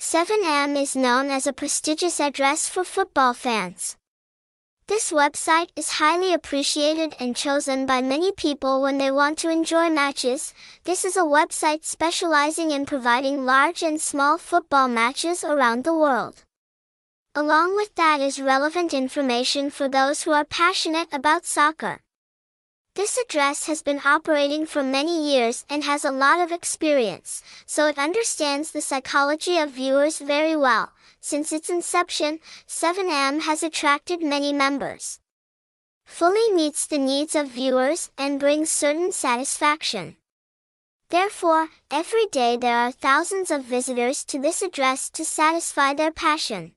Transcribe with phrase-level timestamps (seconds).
[0.00, 3.98] 7M is known as a prestigious address for football fans.
[4.86, 9.90] This website is highly appreciated and chosen by many people when they want to enjoy
[9.90, 10.54] matches.
[10.84, 16.44] This is a website specializing in providing large and small football matches around the world.
[17.34, 22.00] Along with that is relevant information for those who are passionate about soccer.
[22.96, 27.86] This address has been operating for many years and has a lot of experience, so
[27.86, 30.92] it understands the psychology of viewers very well.
[31.20, 35.20] Since its inception, 7M has attracted many members.
[36.04, 40.16] Fully meets the needs of viewers and brings certain satisfaction.
[41.10, 46.74] Therefore, every day there are thousands of visitors to this address to satisfy their passion.